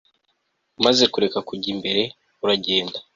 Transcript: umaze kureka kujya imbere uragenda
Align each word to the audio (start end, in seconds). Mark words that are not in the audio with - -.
umaze 0.79 1.03
kureka 1.13 1.39
kujya 1.47 1.69
imbere 1.75 2.01
uragenda 2.43 2.97